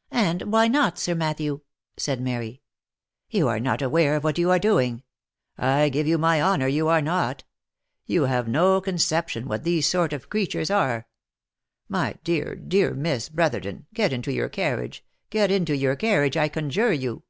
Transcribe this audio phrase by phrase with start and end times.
[0.28, 1.62] "And why not, Sir Matthew?"
[1.96, 2.62] said Mary."
[3.32, 5.02] You are not aware of what you are doing;
[5.58, 7.42] I give you my honour you are not.
[8.06, 11.08] You have no conception what these sort of creatures are.
[11.88, 16.92] My dear, dear Miss Brotherton, get into your carriage— get into your carriage, I conjure
[16.92, 17.24] you